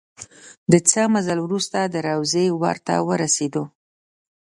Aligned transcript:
د 0.71 0.73
څه 0.89 1.01
مزل 1.13 1.37
وروسته 1.43 1.79
د 1.83 1.95
روضې 2.07 2.45
ور 2.61 2.77
ته 2.87 2.95
ورسېدو. 3.07 3.63